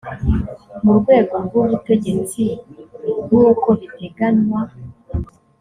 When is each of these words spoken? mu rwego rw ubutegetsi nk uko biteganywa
mu 0.83 0.91
rwego 0.99 1.35
rw 1.45 1.53
ubutegetsi 1.61 2.43
nk 3.27 3.31
uko 3.47 3.67
biteganywa 3.79 4.61